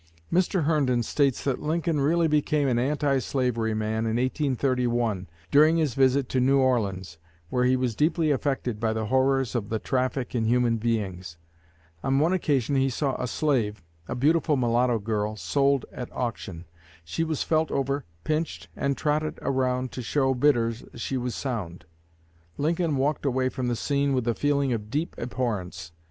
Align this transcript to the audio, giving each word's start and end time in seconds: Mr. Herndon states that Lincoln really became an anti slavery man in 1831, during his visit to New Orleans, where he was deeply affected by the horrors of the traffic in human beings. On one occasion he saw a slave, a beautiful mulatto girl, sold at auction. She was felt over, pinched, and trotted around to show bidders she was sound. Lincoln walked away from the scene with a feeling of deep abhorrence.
Mr. 0.33 0.63
Herndon 0.63 1.03
states 1.03 1.43
that 1.43 1.61
Lincoln 1.61 2.01
really 2.01 2.27
became 2.27 2.67
an 2.67 2.79
anti 2.79 3.19
slavery 3.19 3.75
man 3.75 4.07
in 4.07 4.15
1831, 4.17 5.27
during 5.51 5.77
his 5.77 5.93
visit 5.93 6.27
to 6.29 6.39
New 6.39 6.57
Orleans, 6.57 7.19
where 7.51 7.65
he 7.65 7.75
was 7.75 7.93
deeply 7.95 8.31
affected 8.31 8.79
by 8.79 8.93
the 8.93 9.05
horrors 9.05 9.53
of 9.53 9.69
the 9.69 9.77
traffic 9.77 10.33
in 10.33 10.45
human 10.45 10.77
beings. 10.77 11.37
On 12.03 12.17
one 12.17 12.33
occasion 12.33 12.75
he 12.75 12.89
saw 12.89 13.15
a 13.21 13.27
slave, 13.27 13.83
a 14.07 14.15
beautiful 14.15 14.57
mulatto 14.57 14.97
girl, 14.97 15.35
sold 15.35 15.85
at 15.91 16.11
auction. 16.13 16.65
She 17.05 17.23
was 17.23 17.43
felt 17.43 17.69
over, 17.69 18.03
pinched, 18.23 18.69
and 18.75 18.97
trotted 18.97 19.37
around 19.43 19.91
to 19.91 20.01
show 20.01 20.33
bidders 20.33 20.83
she 20.95 21.15
was 21.15 21.35
sound. 21.35 21.85
Lincoln 22.57 22.95
walked 22.97 23.23
away 23.23 23.49
from 23.49 23.67
the 23.67 23.75
scene 23.75 24.13
with 24.15 24.27
a 24.27 24.33
feeling 24.33 24.73
of 24.73 24.89
deep 24.89 25.13
abhorrence. 25.19 25.91